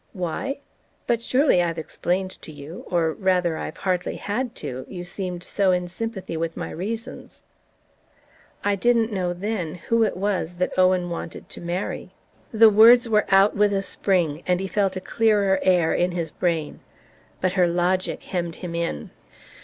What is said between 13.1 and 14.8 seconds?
out with a spring and he